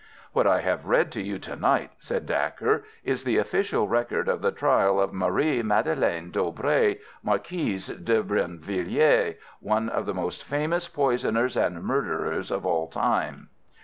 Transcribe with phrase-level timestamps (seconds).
[0.33, 4.41] "What I have read to you to night," said Dacre, "is the official record of
[4.41, 11.55] the trial of Marie Madeleine d'Aubray, Marquise de Brinvilliers, one of the most famous poisoners
[11.55, 13.49] and murderers of all time."